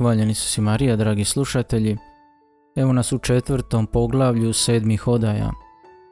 [0.00, 1.96] Hvaljeni su si Marija, dragi slušatelji.
[2.76, 5.50] Evo nas u četvrtom poglavlju sedmih odaja.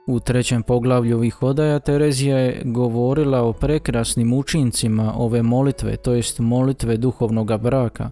[0.07, 6.39] U trećem poglavlju ovih odaja Terezija je govorila o prekrasnim učincima ove molitve, to jest
[6.39, 8.11] molitve duhovnoga braka.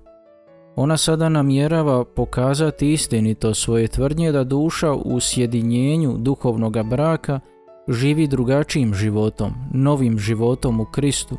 [0.76, 7.40] Ona sada namjerava pokazati istinito svoje tvrdnje da duša u sjedinjenju duhovnoga braka
[7.88, 11.36] živi drugačijim životom, novim životom u Kristu.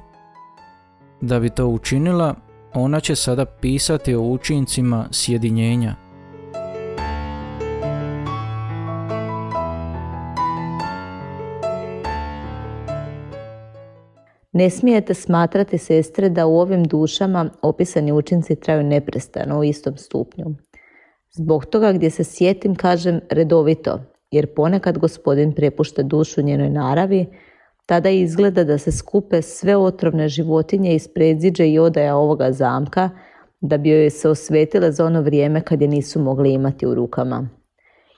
[1.22, 2.36] Da bi to učinila,
[2.84, 5.96] ona će sada pisati o učincima sjedinjenja.
[14.54, 20.46] Ne smijete smatrati, sestre, da u ovim dušama opisani učinci traju neprestano u istom stupnju.
[21.32, 27.26] Zbog toga gdje se sjetim kažem redovito, jer ponekad gospodin prepušta dušu njenoj naravi,
[27.88, 33.10] tada izgleda da se skupe sve otrovne životinje iz predziđe i odaja ovoga zamka,
[33.62, 37.50] da bi joj se osvetile za ono vrijeme kad je nisu mogli imati u rukama.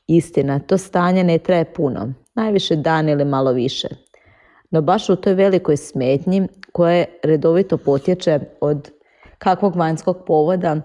[0.07, 3.87] Istina, to stanje ne traje puno, najviše dan ili malo više.
[4.71, 8.91] No baš u toj velikoj smetnji koja redovito potječe od
[9.37, 10.81] kakvog vanjskog povoda,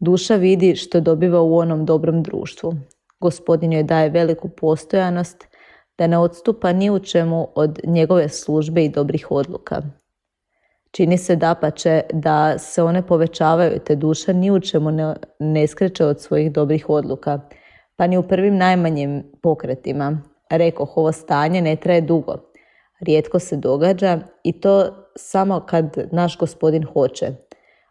[0.00, 2.74] duša vidi što dobiva u onom dobrom društvu.
[3.20, 5.51] Gospodin joj daje veliku postojanost,
[6.02, 9.82] da ne odstupa ni u čemu od njegove službe i dobrih odluka.
[10.90, 16.04] Čini se dapače da se one povećavaju te duša ni u čemu ne, ne skreće
[16.04, 17.40] od svojih dobrih odluka,
[17.96, 20.22] pa ni u prvim najmanjim pokretima.
[20.50, 22.34] Rekoh, ovo stanje ne traje dugo.
[23.00, 27.30] Rijetko se događa i to samo kad naš gospodin hoće.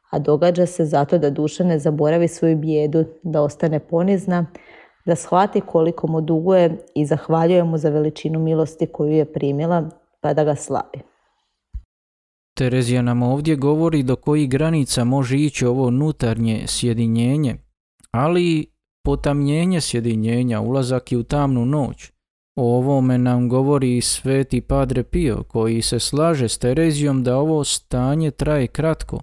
[0.10, 4.46] A događa se zato da duša ne zaboravi svoju bijedu, da ostane ponizna,
[5.06, 9.90] da shvati koliko mu duguje i zahvaljuje mu za veličinu milosti koju je primila,
[10.22, 11.02] pa da ga slavi.
[12.58, 17.56] Terezija nam ovdje govori do kojih granica može ići ovo unutarnje sjedinjenje,
[18.12, 18.66] ali
[19.04, 22.12] potamnjenje sjedinjenja, ulazak i u tamnu noć.
[22.56, 27.64] O ovome nam govori i sveti Padre Pio, koji se slaže s Terezijom da ovo
[27.64, 29.20] stanje traje kratko.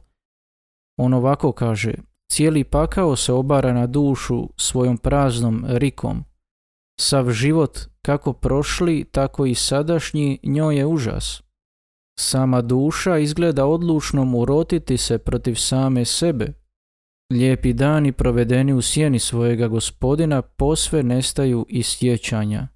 [0.97, 1.95] On ovako kaže,
[2.31, 6.25] Cijeli pakao se obara na dušu svojom praznom rikom.
[7.01, 11.43] Sav život, kako prošli, tako i sadašnji, njoj je užas.
[12.21, 16.53] Sama duša izgleda odlučnom urotiti se protiv same sebe.
[17.33, 22.69] Lijepi dani provedeni u sjeni svojega gospodina posve nestaju iz sjećanja.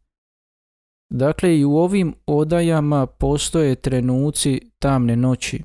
[1.10, 5.62] Dakle, i u ovim odajama postoje trenuci tamne noći.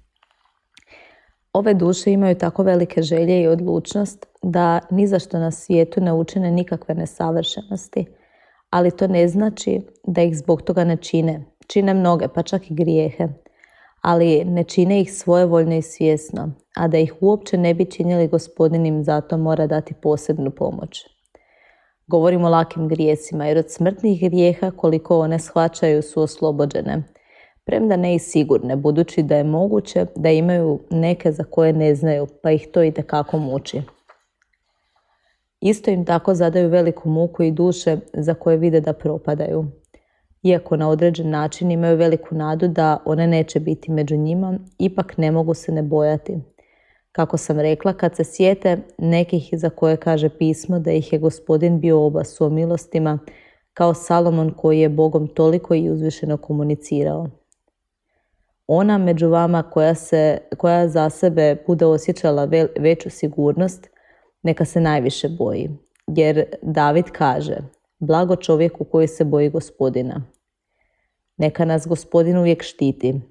[1.54, 6.14] Ove duše imaju tako velike želje i odlučnost da ni za što na svijetu ne
[6.14, 8.06] učine nikakve nesavršenosti,
[8.70, 11.46] ali to ne znači da ih zbog toga ne čine.
[11.68, 13.28] Čine mnoge, pa čak i grijehe,
[14.02, 18.86] ali ne čine ih svojevoljno i svjesno, a da ih uopće ne bi činili gospodin
[18.86, 21.06] im zato mora dati posebnu pomoć.
[22.08, 27.04] Govorimo o lakim grijesima jer od smrtnih grijeha koliko one shvaćaju su oslobođene–
[27.68, 32.28] premda ne i sigurne, budući da je moguće da imaju neke za koje ne znaju,
[32.44, 33.82] pa ih to i tekako muči.
[35.62, 39.66] Isto im tako zadaju veliku muku i duše za koje vide da propadaju.
[40.44, 45.32] Iako na određen način imaju veliku nadu da one neće biti među njima, ipak ne
[45.32, 46.38] mogu se ne bojati.
[47.12, 51.80] Kako sam rekla, kad se sjete nekih za koje kaže pismo da ih je gospodin
[51.80, 53.20] bio oba o milostima,
[53.74, 57.28] kao Salomon koji je Bogom toliko i uzvišeno komunicirao
[58.68, 62.48] ona među vama koja, se, koja za sebe bude osjećala
[62.80, 63.90] veću sigurnost,
[64.44, 65.70] neka se najviše boji.
[66.08, 67.58] Jer David kaže,
[68.00, 70.24] blago čovjeku koji se boji gospodina.
[71.38, 73.22] Neka nas gospodin uvijek štiti.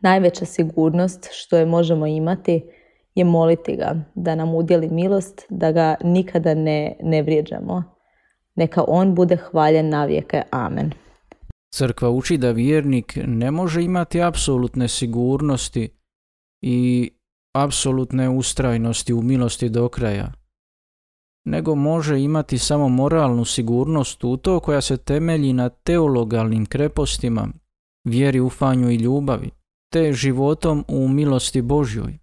[0.00, 2.70] Najveća sigurnost što je možemo imati
[3.14, 7.82] je moliti ga da nam udjeli milost, da ga nikada ne, ne vrijeđamo.
[8.54, 10.42] Neka on bude hvaljen navijeke.
[10.50, 11.03] Amen.
[11.76, 15.88] Crkva uči da vjernik ne može imati apsolutne sigurnosti
[16.62, 17.10] i
[17.56, 20.32] apsolutne ustrajnosti u milosti do kraja,
[21.46, 27.48] nego može imati samo moralnu sigurnost u to koja se temelji na teologalnim krepostima,
[28.04, 29.50] vjeri, ufanju i ljubavi,
[29.92, 32.18] te životom u milosti Božjoj.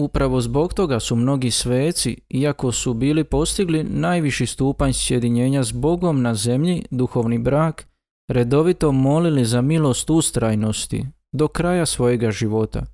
[0.00, 6.22] Upravo zbog toga su mnogi sveci, iako su bili postigli najviši stupanj sjedinjenja s Bogom
[6.22, 7.89] na zemlji, duhovni brak,
[8.30, 12.86] redovito molili za milost ustrajnosti do kraja svojega života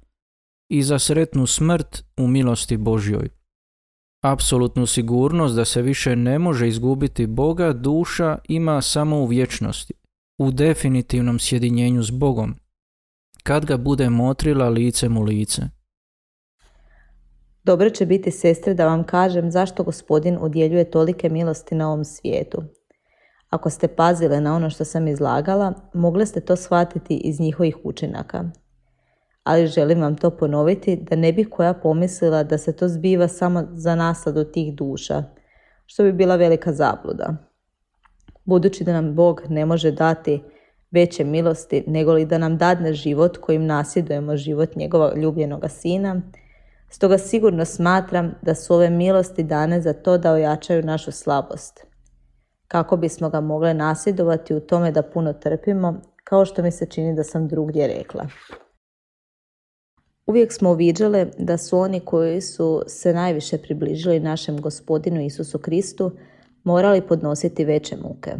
[0.69, 3.29] i za sretnu smrt u milosti Božjoj.
[4.25, 9.95] Apsolutnu sigurnost da se više ne može izgubiti Boga duša ima samo u vječnosti,
[10.39, 12.55] u definitivnom sjedinjenju s Bogom,
[13.43, 15.63] kad ga bude motrila licem u lice.
[17.65, 22.63] Dobro će biti, sestre, da vam kažem zašto gospodin udjeljuje tolike milosti na ovom svijetu.
[23.57, 28.45] Ako ste pazile na ono što sam izlagala, mogle ste to shvatiti iz njihovih učinaka.
[29.45, 33.67] Ali želim vam to ponoviti da ne bih koja pomislila da se to zbiva samo
[33.73, 35.23] za nasladu tih duša,
[35.87, 37.37] što bi bila velika zabluda.
[38.45, 40.43] Budući da nam Bog ne može dati
[40.91, 46.23] veće milosti nego li da nam dadne život kojim nasjedujemo život njegova ljubljenoga sina,
[46.89, 51.87] stoga sigurno smatram da su ove milosti dane za to da ojačaju našu slabost,
[52.69, 57.15] kako bismo ga mogli nasjedovati u tome da puno trpimo, kao što mi se čini
[57.15, 58.27] da sam drugdje rekla.
[60.27, 66.13] Uvijek smo uviđale da su oni koji su se najviše približili našem gospodinu Isusu Kristu
[66.65, 68.31] morali podnositi veće muke.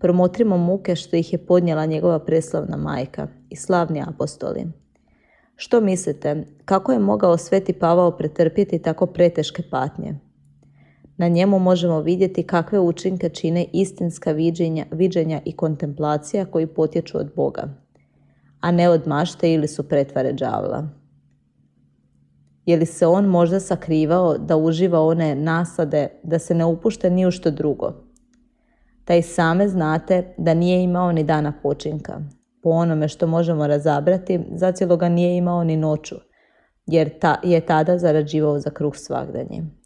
[0.00, 4.66] Promotrimo muke što ih je podnijela njegova preslavna majka i slavni apostoli.
[5.56, 10.29] Što mislite, kako je mogao Sveti Pavao pretrpjeti tako preteške patnje?
[11.20, 17.34] Na njemu možemo vidjeti kakve učinke čine istinska viđenja, viđenja i kontemplacija koji potječu od
[17.36, 17.68] Boga,
[18.60, 20.88] a ne od mašte ili su pretvare đavla.
[22.66, 27.26] Je li se on možda sakrivao da uživa one nasade, da se ne upušta ni
[27.26, 27.92] u što drugo?
[29.18, 32.20] I same znate da nije imao ni dana počinka.
[32.62, 36.16] Po onome što možemo razabrati, zacijelo ga nije imao ni noću,
[36.86, 39.79] jer ta, je tada zarađivao za kruh svagdanji.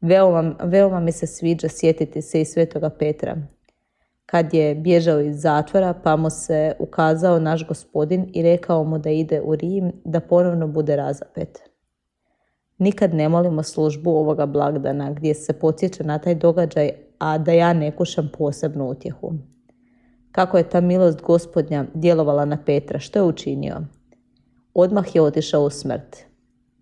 [0.00, 3.36] Veoma, veoma mi se sviđa sjetiti se i svetoga Petra.
[4.26, 9.10] Kad je bježao iz zatvora, pa mu se ukazao naš gospodin i rekao mu da
[9.10, 11.70] ide u Rim, da ponovno bude razapet.
[12.78, 17.72] Nikad ne molimo službu ovoga blagdana gdje se podsjeća na taj događaj, a da ja
[17.72, 19.32] ne kušam posebnu utjehu.
[20.32, 23.76] Kako je ta milost gospodnja djelovala na Petra, što je učinio?
[24.74, 26.16] Odmah je otišao u smrt,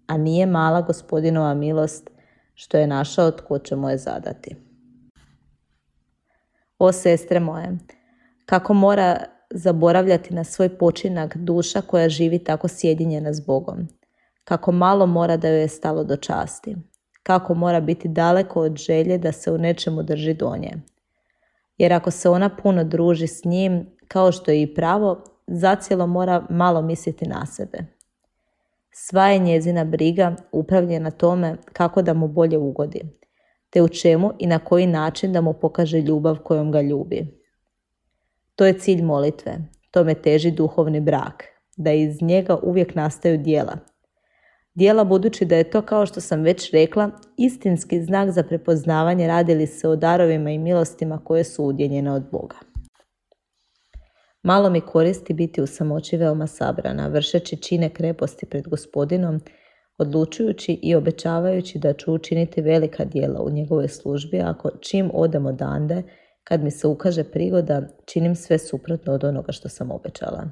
[0.06, 2.10] a nije mala gospodinova milost
[2.60, 4.56] što je našao tko će mu je zadati.
[6.78, 7.78] O sestre moje,
[8.46, 13.88] kako mora zaboravljati na svoj počinak duša koja živi tako sjedinjena s Bogom.
[14.44, 16.76] Kako malo mora da joj je stalo do časti.
[17.22, 20.72] Kako mora biti daleko od želje da se u nečemu drži do nje.
[21.76, 26.46] Jer ako se ona puno druži s njim, kao što je i pravo, zacijelo mora
[26.50, 27.97] malo misliti na sebe.
[29.00, 33.00] Sva je njezina briga upravljena tome kako da mu bolje ugodi,
[33.70, 37.26] te u čemu i na koji način da mu pokaže ljubav kojom ga ljubi.
[38.54, 39.58] To je cilj molitve,
[39.90, 41.44] tome teži duhovni brak,
[41.76, 43.78] da iz njega uvijek nastaju dijela.
[44.74, 49.66] Dijela budući da je to, kao što sam već rekla, istinski znak za prepoznavanje radili
[49.66, 52.56] se o darovima i milostima koje su udjenjene od Boga.
[54.48, 59.40] Malo mi koristi biti u samoći veoma sabrana, vršeći čine kreposti pred gospodinom,
[59.98, 66.02] odlučujući i obećavajući da ću učiniti velika dijela u njegovoj službi ako čim odem odande,
[66.44, 70.44] kad mi se ukaže prigoda, činim sve suprotno od onoga što sam obećala.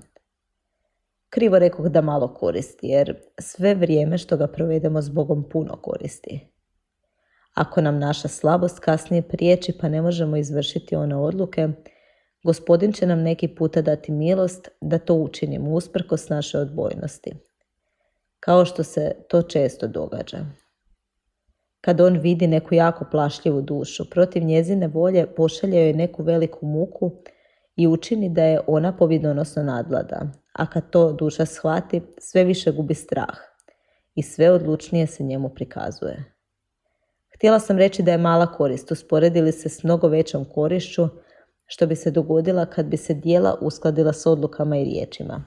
[1.28, 6.40] Krivo rekoh da malo koristi, jer sve vrijeme što ga provedemo s Bogom puno koristi.
[7.54, 11.68] Ako nam naša slabost kasnije priječi pa ne možemo izvršiti one odluke,
[12.46, 17.32] Gospodin će nam neki puta dati milost da to učinimo usprkos naše odbojnosti.
[18.40, 20.38] Kao što se to često događa.
[21.80, 27.12] Kad on vidi neku jako plašljivu dušu, protiv njezine volje pošalje joj neku veliku muku
[27.76, 32.94] i učini da je ona povidonosno nadlada, a kad to duša shvati, sve više gubi
[32.94, 33.36] strah
[34.14, 36.24] i sve odlučnije se njemu prikazuje.
[37.34, 41.08] Htjela sam reći da je mala korist, usporedili se s mnogo većom korišću,
[41.66, 45.44] što bi se dogodila kad bi se dijela uskladila s odlukama i riječima.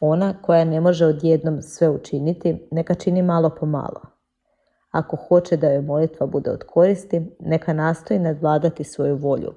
[0.00, 4.00] Ona koja ne može odjednom sve učiniti, neka čini malo po malo.
[4.90, 9.54] Ako hoće da joj molitva bude od koristi, neka nastoji nadvladati svoju volju.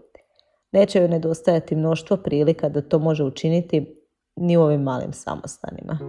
[0.72, 3.96] Neće joj nedostajati mnoštvo prilika da to može učiniti
[4.36, 6.00] ni u ovim malim samostanima.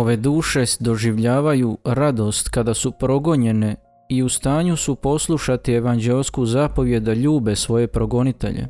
[0.00, 3.76] Ove duše doživljavaju radost kada su progonjene
[4.08, 8.68] i u stanju su poslušati evanđelsku zapovjed da ljube svoje progonitelje.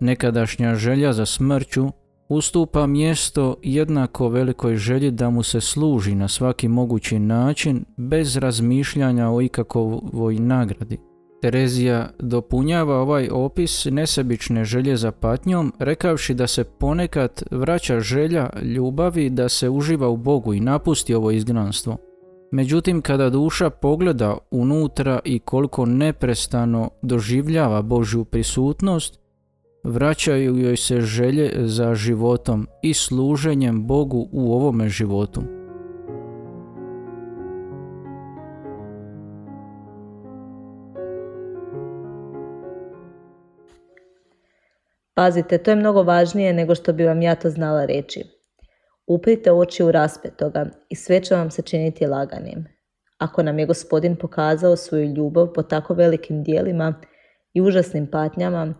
[0.00, 1.86] Nekadašnja želja za smrću
[2.28, 9.30] ustupa mjesto jednako velikoj želji da mu se služi na svaki mogući način bez razmišljanja
[9.30, 11.07] o ikakovoj nagradi.
[11.42, 19.30] Terezija dopunjava ovaj opis nesebične želje za patnjom, rekavši da se ponekad vraća želja ljubavi
[19.30, 21.96] da se uživa u Bogu i napusti ovo izgnanstvo.
[22.52, 29.20] Međutim, kada duša pogleda unutra i koliko neprestano doživljava Božju prisutnost,
[29.84, 35.57] vraćaju joj se želje za životom i služenjem Bogu u ovome životu.
[45.18, 48.24] Pazite, to je mnogo važnije nego što bi vam ja to znala reći.
[49.06, 52.66] Uprite oči u raspetoga i sve će vam se činiti laganim.
[53.18, 56.94] Ako nam je gospodin pokazao svoju ljubav po tako velikim dijelima
[57.54, 58.74] i užasnim patnjama,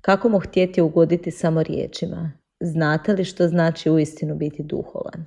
[0.00, 2.32] kako mu htjeti ugoditi samo riječima?
[2.60, 5.24] Znate li što znači uistinu biti duhovan?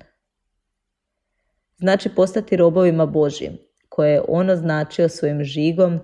[1.76, 6.00] Znači postati robovima Božjim, koje je ono značio svojim žigom,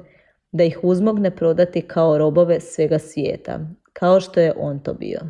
[0.53, 3.61] da ih uzmogne prodati kao robove svega svijeta,
[3.95, 5.21] kao što je on to bio.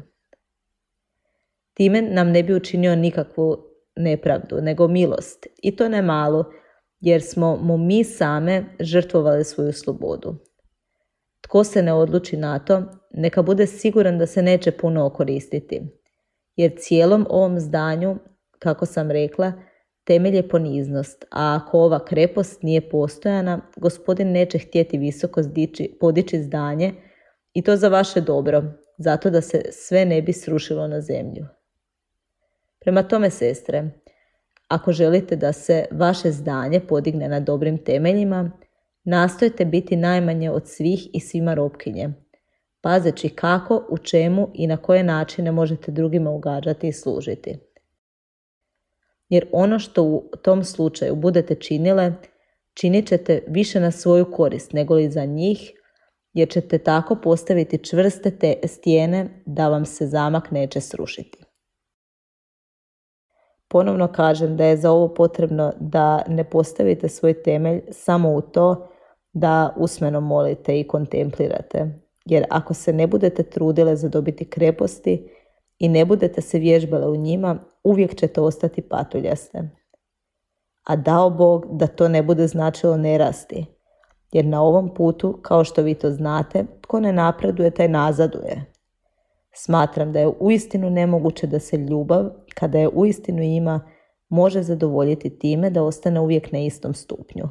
[1.75, 3.57] Time nam ne bi učinio nikakvu
[3.97, 5.47] nepravdu, nego milost.
[5.63, 6.45] I to ne malo,
[7.01, 10.35] jer smo mu mi same žrtvovali svoju slobodu.
[11.41, 15.83] Tko se ne odluči na to, neka bude siguran da se neće puno okoristiti.
[16.57, 18.17] Jer cijelom ovom zdanju,
[18.59, 19.53] kako sam rekla,
[20.05, 25.41] temelj je poniznost, a ako ova krepost nije postojana, gospodin neće htjeti visoko
[26.01, 26.95] podići zdanje
[27.55, 28.63] i to za vaše dobro,
[28.99, 31.47] zato da se sve ne bi srušilo na zemlju.
[32.81, 33.91] Prema tome, sestre,
[34.69, 38.51] ako želite da se vaše zdanje podigne na dobrim temeljima,
[39.05, 42.09] nastojte biti najmanje od svih i svima ropkinje,
[42.81, 47.59] pazeći kako, u čemu i na koje načine možete drugima ugađati i služiti.
[49.29, 52.13] Jer ono što u tom slučaju budete činile,
[52.75, 55.73] činit ćete više na svoju korist nego li za njih,
[56.35, 61.45] jer ćete tako postaviti čvrste te stijene da vam se zamak neće srušiti.
[63.69, 68.89] Ponovno kažem da je za ovo potrebno da ne postavite svoj temelj samo u to
[69.33, 72.01] da usmeno molite i kontemplirate.
[72.25, 75.31] Jer ako se ne budete trudile zadobiti kreposti
[75.79, 79.71] i ne budete se vježbale u njima, uvijek ćete ostati patuljaste.
[80.85, 83.74] A dao Bog da to ne bude značilo ne rasti.
[84.35, 88.65] Jer na ovom putu, kao što vi to znate, tko ne napreduje, taj nazaduje.
[89.53, 93.81] Smatram da je uistinu nemoguće da se ljubav, kada je uistinu ima,
[94.29, 97.45] može zadovoljiti time da ostane uvijek na istom stupnju.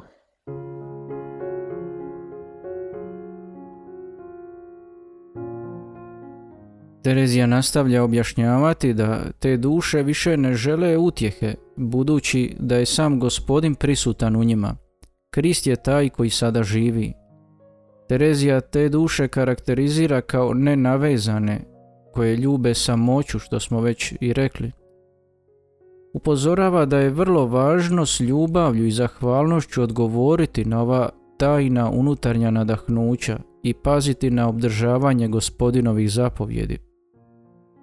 [7.02, 13.74] Terezija nastavlja objašnjavati da te duše više ne žele utjehe, budući da je sam gospodin
[13.74, 14.83] prisutan u njima.
[15.34, 17.12] Krist je taj koji sada živi.
[18.08, 21.60] Terezija te duše karakterizira kao nenavezane,
[22.12, 24.72] koje ljube samoću, što smo već i rekli.
[26.12, 33.38] Upozorava da je vrlo važno s ljubavlju i zahvalnošću odgovoriti na ova tajna unutarnja nadahnuća
[33.62, 36.78] i paziti na obdržavanje gospodinovih zapovjedi.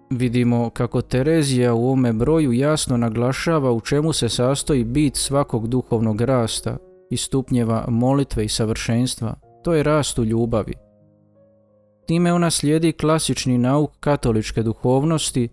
[0.09, 6.21] Vidimo kako Terezija u ovome broju jasno naglašava u čemu se sastoji bit svakog duhovnog
[6.21, 6.77] rasta
[7.11, 9.33] i stupnjeva molitve i savršenstva.
[9.63, 10.73] To je rast u ljubavi.
[12.07, 15.49] Time ona slijedi klasični nauk katoličke duhovnosti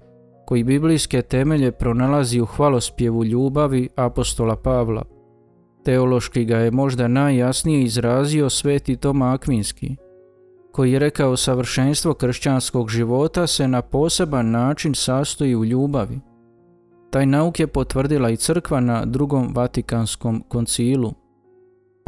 [0.47, 5.05] koji biblijske temelje pronalazi u hvalospjevu ljubavi apostola Pavla.
[5.85, 9.97] Teološki ga je možda najjasnije izrazio sveti Toma Akvinski,
[10.73, 16.21] koji je rekao savršenstvo kršćanskog života se na poseban način sastoji u ljubavi.
[17.11, 21.12] Taj nauk je potvrdila i crkva na drugom Vatikanskom koncilu.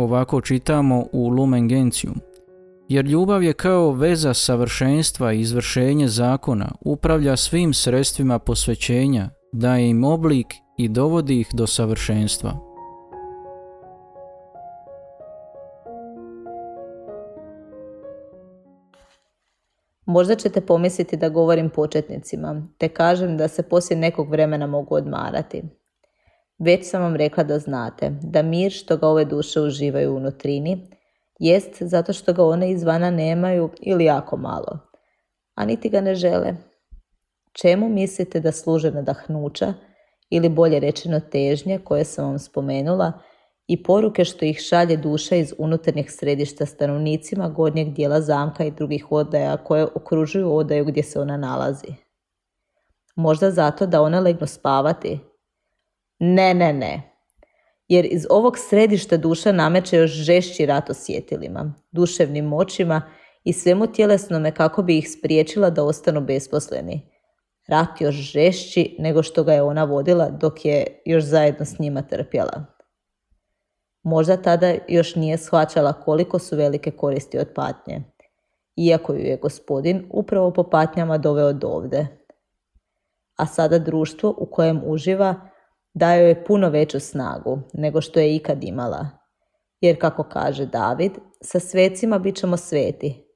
[0.00, 2.20] Ovako čitamo u Lumen Gentium.
[2.88, 10.04] Jer ljubav je kao veza savršenstva i izvršenje zakona, upravlja svim sredstvima posvećenja, daje im
[10.04, 10.46] oblik
[10.78, 12.52] i dovodi ih do savršenstva.
[20.06, 25.79] Možda ćete pomisliti da govorim početnicima, te kažem da se poslije nekog vremena mogu odmarati.
[26.60, 30.88] Već sam vam rekla da znate, da mir što ga ove duše uživaju u nutrini,
[31.38, 34.78] jest zato što ga one izvana nemaju ili jako malo,
[35.54, 36.56] a niti ga ne žele.
[37.52, 39.74] Čemu mislite da služe nadahnuća
[40.30, 43.12] ili bolje rečeno težnje koje sam vam spomenula
[43.66, 49.12] i poruke što ih šalje duša iz unutarnjeg središta stanovnicima gornjeg dijela zamka i drugih
[49.12, 51.94] odaja koje okružuju odaju gdje se ona nalazi.
[53.16, 55.29] Možda zato da ona legnu spavati?
[56.20, 57.10] Ne, ne, ne
[57.90, 63.02] jer iz ovog središta duša nameće još žešći rat osjetilima, duševnim moćima
[63.44, 67.10] i svemu tjelesnome kako bi ih spriječila da ostanu besposleni.
[67.68, 72.02] Rat još žešći nego što ga je ona vodila dok je još zajedno s njima
[72.02, 72.64] trpjela.
[74.02, 78.02] Možda tada još nije shvaćala koliko su velike koristi od patnje,
[78.76, 82.06] iako ju je gospodin upravo po patnjama doveo do ovde.
[83.36, 85.49] A sada društvo u kojem uživa
[85.94, 89.06] daje joj puno veću snagu nego što je ikad imala.
[89.80, 93.26] Jer kako kaže David, sa svecima bit ćemo sveti.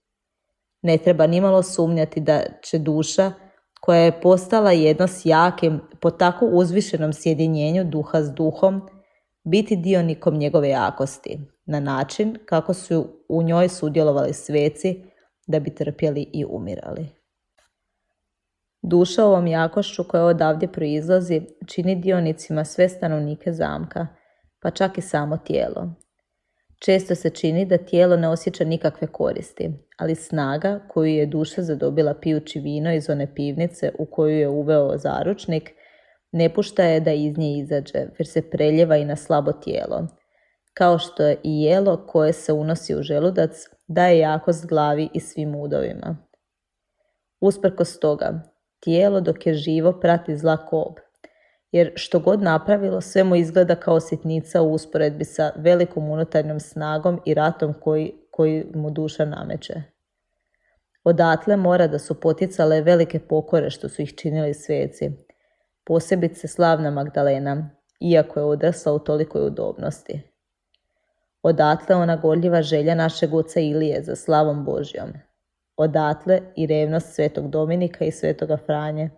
[0.82, 3.32] Ne treba nimalo sumnjati da će duša
[3.80, 8.88] koja je postala jedno s jakim po tako uzvišenom sjedinjenju duha s duhom,
[9.44, 15.04] biti dionikom njegove jakosti, na način kako su u njoj sudjelovali sveci
[15.46, 17.24] da bi trpjeli i umirali.
[18.86, 24.06] Duša ovom jakošću koja odavdje proizlazi čini dionicima sve stanovnike zamka,
[24.62, 25.94] pa čak i samo tijelo.
[26.78, 32.14] Često se čini da tijelo ne osjeća nikakve koristi, ali snaga koju je duša zadobila
[32.14, 35.70] pijući vino iz one pivnice u koju je uveo zaručnik,
[36.32, 40.06] ne pušta je da iz nje izađe, već se preljeva i na slabo tijelo.
[40.74, 43.52] Kao što je i jelo koje se unosi u želudac
[43.88, 46.16] daje jakost glavi i svim udovima.
[47.40, 48.53] Usprkos toga,
[48.84, 50.94] tijelo dok je živo prati zla kob,
[51.72, 57.20] jer što god napravilo sve mu izgleda kao sitnica u usporedbi sa velikom unutarnjom snagom
[57.24, 59.82] i ratom koji, koji mu duša nameće.
[61.04, 65.10] Odatle mora da su poticale velike pokore što su ih činili sveci,
[65.84, 70.20] posebice slavna Magdalena, iako je odrasla u tolikoj udobnosti.
[71.42, 75.12] Odatle ona gorljiva želja našeg oca Ilije za slavom Božjom.
[75.76, 79.11] Odatle i revnost svetog Dominika i svetoga Franje,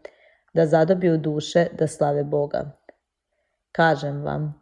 [0.54, 2.70] da zadobiju duše da slave Boga.
[3.72, 4.60] Kažem vam,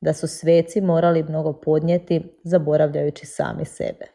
[0.00, 4.06] da su sveci morali mnogo podnijeti, zaboravljajući sami sebe.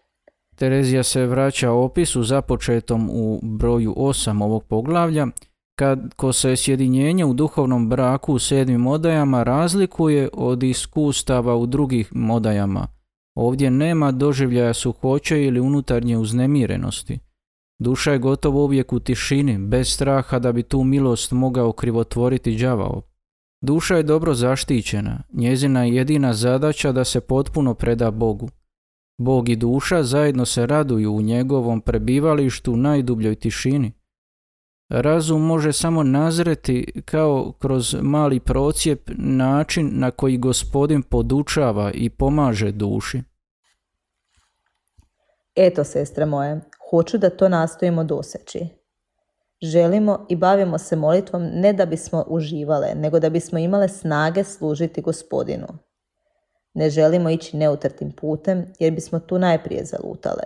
[0.56, 5.27] Terezija se vraća opisu započetom u broju 8 ovog poglavlja,
[5.75, 12.12] kad ko se sjedinjenje u duhovnom braku u sedmim odajama razlikuje od iskustava u drugih
[12.31, 12.88] odajama.
[13.35, 17.19] Ovdje nema doživljaja suhoće ili unutarnje uznemirenosti.
[17.79, 23.01] Duša je gotovo uvijek u tišini, bez straha da bi tu milost mogao krivotvoriti đavao.
[23.61, 28.50] Duša je dobro zaštićena, njezina je jedina zadaća da se potpuno preda Bogu.
[29.17, 33.91] Bog i duša zajedno se raduju u njegovom prebivalištu u najdubljoj tišini.
[34.94, 42.72] Razum može samo nazreti kao kroz mali procijep način na koji gospodin podučava i pomaže
[42.72, 43.22] duši.
[45.56, 48.68] Eto, sestre moje, hoću da to nastojimo doseći.
[49.62, 55.01] Želimo i bavimo se molitvom ne da bismo uživale, nego da bismo imale snage služiti
[55.01, 55.68] gospodinu.
[56.74, 60.44] Ne želimo ići neutrtim putem jer bismo tu najprije zalutale.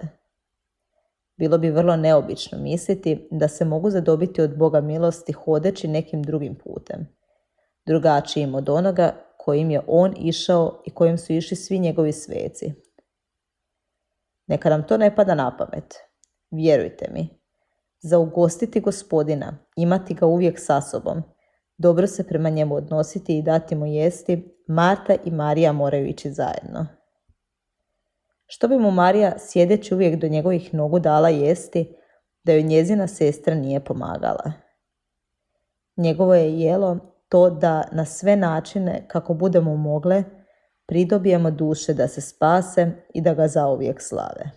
[1.38, 6.56] Bilo bi vrlo neobično misliti da se mogu zadobiti od Boga milosti hodeći nekim drugim
[6.56, 7.08] putem,
[7.86, 12.74] drugačijim od onoga kojim je On išao i kojim su išli svi njegovi sveci.
[14.48, 15.96] Neka nam to ne pada na pamet.
[16.52, 17.30] Vjerujte mi,
[18.00, 21.24] za ugostiti gospodina, imati ga uvijek sa sobom,
[21.78, 26.97] dobro se prema njemu odnositi i dati mu jesti, Marta i Marija moraju ići zajedno.
[28.48, 31.96] Što bi mu Marija sjedeći uvijek do njegovih nogu dala jesti,
[32.44, 34.52] da joj njezina sestra nije pomagala.
[35.98, 40.24] Njegovo je jelo to da na sve načine kako budemo mogle
[40.86, 44.52] pridobijemo duše da se spase i da ga zauvijek slave.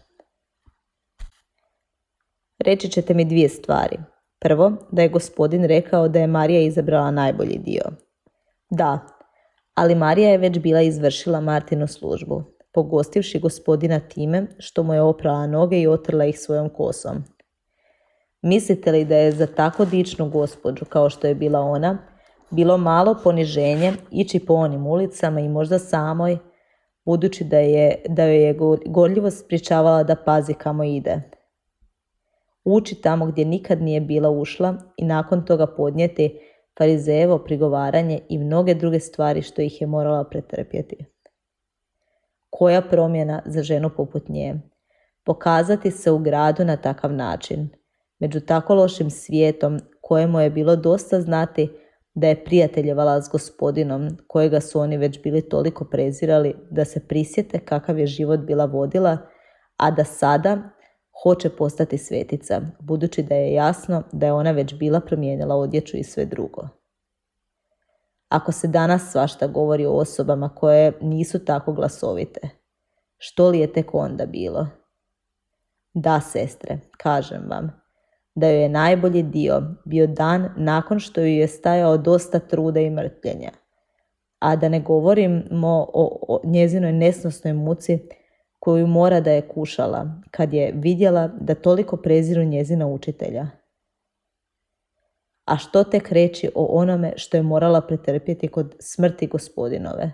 [2.58, 3.98] Reći ćete mi dvije stvari.
[4.38, 7.82] Prvo, da je gospodin rekao da je Marija izabrala najbolji dio.
[8.70, 8.98] Da,
[9.74, 15.46] ali Marija je već bila izvršila Martinu službu, pogostivši gospodina time što mu je oprala
[15.46, 17.24] noge i otrla ih svojom kosom.
[18.42, 21.98] Mislite li da je za tako dičnu gospođu kao što je bila ona,
[22.50, 26.38] bilo malo poniženje ići po onim ulicama i možda samoj,
[27.04, 28.56] budući da, je, da joj je
[28.86, 31.22] gorljivo sprječavala da pazi kamo ide.
[32.64, 36.38] Ući tamo gdje nikad nije bila ušla i nakon toga podnijeti
[36.78, 40.96] farizejevo prigovaranje i mnoge druge stvari što ih je morala pretrpjeti.
[42.50, 44.60] Koja promjena za ženu poput nje?
[45.24, 47.68] Pokazati se u gradu na takav način,
[48.18, 51.68] među tako lošim svijetom kojemu je bilo dosta znati
[52.14, 57.58] da je prijateljevala s gospodinom, kojega su oni već bili toliko prezirali da se prisjete
[57.58, 59.18] kakav je život bila vodila,
[59.76, 60.58] a da sada
[61.22, 66.04] hoće postati svetica, budući da je jasno da je ona već bila promijenila odjeću i
[66.04, 66.79] sve drugo.
[68.30, 72.48] Ako se danas svašta govori o osobama koje nisu tako glasovite,
[73.18, 74.66] što li je tek onda bilo?
[75.94, 77.80] Da, sestre, kažem vam,
[78.34, 82.90] da joj je najbolji dio bio dan nakon što ju je stajao dosta truda i
[82.90, 83.50] mrtljenja.
[84.40, 87.98] a da ne govorimo o, o njezinoj nesnosnoj muci
[88.58, 93.46] koju mora da je kušala kad je vidjela da toliko preziru njezina učitelja.
[95.50, 100.12] A što tek reći o onome što je morala pretrpjeti kod smrti gospodinove?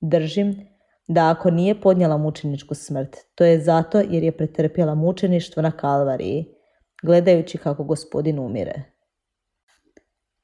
[0.00, 0.68] Držim
[1.08, 6.44] da ako nije podnijela mučeničku smrt, to je zato jer je pretrpjela mučeništvo na kalvariji,
[7.02, 8.82] gledajući kako gospodin umire.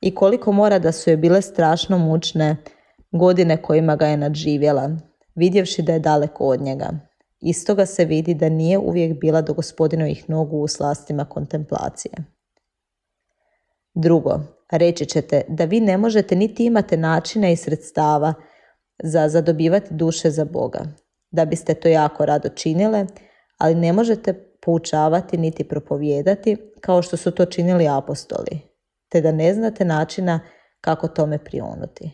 [0.00, 2.56] I koliko mora da su joj bile strašno mučne
[3.12, 4.90] godine kojima ga je nadživjela,
[5.34, 6.90] vidjevši da je daleko od njega.
[7.40, 12.35] Istoga se vidi da nije uvijek bila do gospodinovih nogu u slastima kontemplacije.
[13.98, 18.34] Drugo, reći ćete da vi ne možete niti imate načina i sredstava
[19.02, 20.80] za zadobivati duše za Boga,
[21.30, 23.06] da biste to jako rado činile,
[23.58, 24.32] ali ne možete
[24.62, 28.60] poučavati niti propovijedati kao što su to činili apostoli,
[29.08, 30.40] te da ne znate načina
[30.80, 32.10] kako tome prionuti.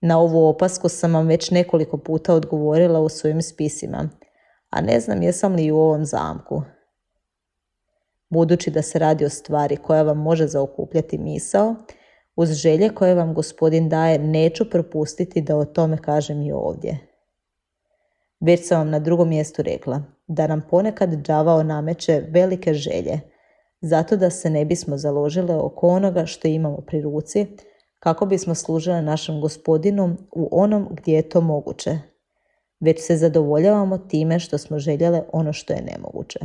[0.00, 4.08] Na ovu opasku sam vam već nekoliko puta odgovorila u svojim spisima,
[4.70, 6.62] a ne znam jesam li u ovom zamku.
[8.32, 11.74] Budući da se radi o stvari koja vam može zaokupljati misao,
[12.36, 16.98] uz želje koje vam gospodin daje, neću propustiti da o tome kažem i ovdje.
[18.40, 23.20] Već sam vam na drugom mjestu rekla da nam ponekad đavao nameće velike želje,
[23.80, 27.46] zato da se ne bismo založile oko onoga što imamo pri ruci,
[27.98, 31.98] kako bismo služili našem gospodinu u onom gdje je to moguće,
[32.80, 36.38] već se zadovoljavamo time što smo željele ono što je nemoguće.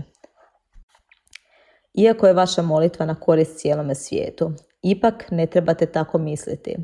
[1.97, 6.75] Iako je vaša molitva na korist cijelome svijetu, ipak ne trebate tako misliti,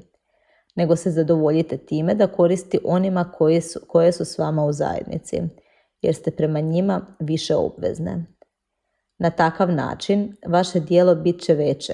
[0.75, 5.41] nego se zadovoljite time da koristi onima koje su, koje su s vama u zajednici,
[6.01, 8.25] jer ste prema njima više obvezne.
[9.17, 11.93] Na takav način vaše dijelo bit će veće,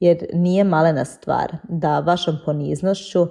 [0.00, 3.26] jer nije malena stvar da vašom poniznošću,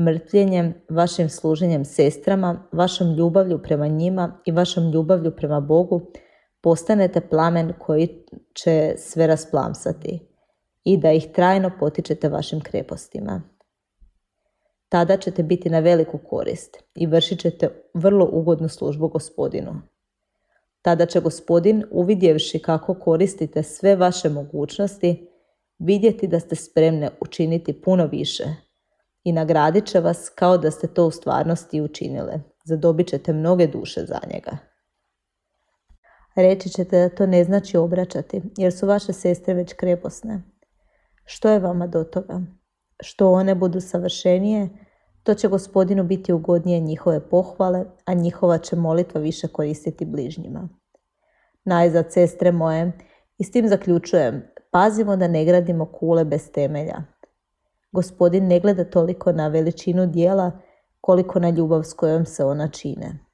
[0.00, 6.00] mrtvljenjem, vašim služenjem sestrama, vašom ljubavlju prema njima i vašom ljubavlju prema Bogu
[6.66, 8.08] postanete plamen koji
[8.54, 10.20] će sve rasplamsati
[10.84, 13.42] i da ih trajno potičete vašim krepostima.
[14.88, 19.82] Tada ćete biti na veliku korist i vršit ćete vrlo ugodnu službu gospodinu.
[20.82, 25.28] Tada će gospodin, uvidjevši kako koristite sve vaše mogućnosti,
[25.78, 28.44] vidjeti da ste spremne učiniti puno više
[29.24, 32.34] i nagradit će vas kao da ste to u stvarnosti učinile.
[32.64, 34.75] Zadobit ćete mnoge duše za njega.
[36.36, 40.42] Reći ćete da to ne znači obraćati, jer su vaše sestre već kreposne.
[41.24, 42.40] Što je vama do toga?
[43.00, 44.68] Što one budu savršenije,
[45.22, 50.68] to će gospodinu biti ugodnije njihove pohvale, a njihova će molitva više koristiti bližnjima.
[51.64, 52.92] Najzad, sestre moje,
[53.38, 57.02] i s tim zaključujem, pazimo da ne gradimo kule bez temelja.
[57.92, 60.52] Gospodin ne gleda toliko na veličinu dijela
[61.00, 63.25] koliko na ljubav s kojom se ona čine.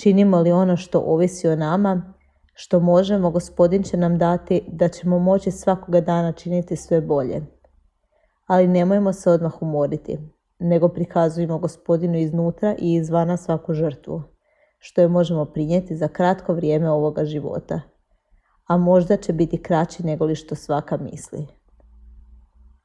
[0.00, 2.12] Činimo li ono što ovisi o nama,
[2.54, 7.40] što možemo, gospodin će nam dati da ćemo moći svakoga dana činiti sve bolje.
[8.46, 10.18] Ali nemojmo se odmah umoriti,
[10.58, 14.22] nego prikazujemo gospodinu iznutra i izvana svaku žrtvu,
[14.78, 17.80] što je možemo prinijeti za kratko vrijeme ovoga života,
[18.66, 21.46] a možda će biti kraći nego li što svaka misli.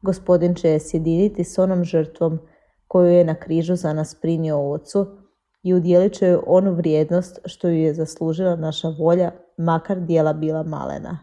[0.01, 2.39] Gospodin će je sjediniti s onom žrtvom
[2.87, 5.24] koju je na križu za nas prinio ocu
[5.65, 10.63] i udjelit će joj onu vrijednost što ju je zaslužila naša volja, makar dijela bila
[10.63, 11.19] malena.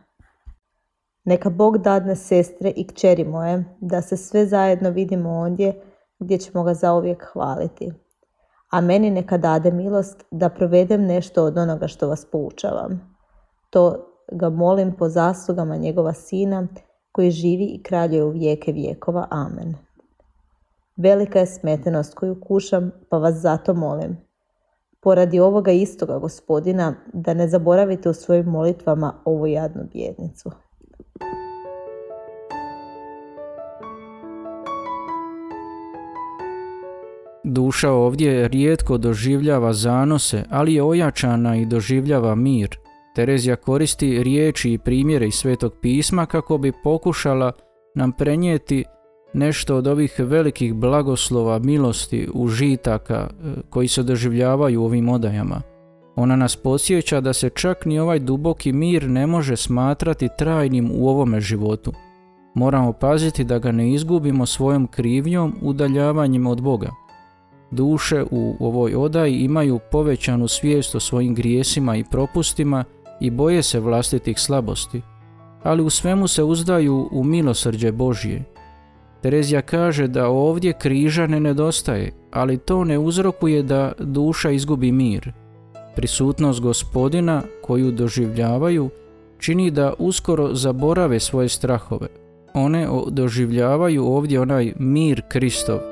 [1.25, 5.81] Neka Bog dadne sestre i kćeri moje, da se sve zajedno vidimo ondje
[6.19, 7.93] gdje ćemo ga zauvijek hvaliti.
[8.71, 13.17] A meni neka dade milost da provedem nešto od onoga što vas poučavam.
[13.71, 16.67] To ga molim po zaslugama njegova sina,
[17.13, 19.27] koji živi i kraljuje u vijeke vijekova.
[19.31, 19.75] Amen.
[20.97, 24.32] Velika je smetenost koju kušam, pa vas zato molim.
[25.03, 30.51] Poradi ovoga istoga gospodina, da ne zaboravite u svojim molitvama ovu jadnu bjednicu.
[37.45, 42.79] Duša ovdje rijetko doživljava zanose, ali je ojačana i doživljava mir.
[43.15, 47.53] Terezija koristi riječi i primjere iz Svetog pisma kako bi pokušala
[47.95, 48.85] nam prenijeti
[49.33, 55.63] nešto od ovih velikih blagoslova, milosti, užitaka e, koji se doživljavaju u ovim odajama.
[56.17, 61.09] Ona nas podsjeća da se čak ni ovaj duboki mir ne može smatrati trajnim u
[61.09, 61.93] ovome životu.
[62.55, 66.91] Moramo paziti da ga ne izgubimo svojom krivnjom udaljavanjem od Boga.
[67.71, 72.85] Duše u ovoj odaji imaju povećanu svijest o svojim grijesima i propustima
[73.21, 75.03] i boje se vlastitih slabosti,
[75.63, 78.52] ali u svemu se uzdaju u milosrđe Božje.
[79.23, 85.33] Terezija kaže da ovdje križa ne nedostaje, ali to ne uzrokuje da duša izgubi mir.
[85.97, 88.91] Prisutnost gospodina koju doživljavaju
[89.39, 92.09] čini da uskoro zaborave svoje strahove.
[92.55, 95.92] One doživljavaju ovdje onaj mir Kristov